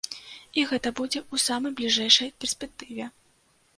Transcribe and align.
І 0.61 0.61
гэта 0.69 0.91
будзе 1.01 1.19
ў 1.21 1.35
самай 1.47 1.75
бліжэйшай 1.81 2.35
перспектыве. 2.43 3.05